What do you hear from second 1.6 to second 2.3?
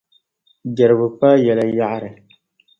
yaɣiri.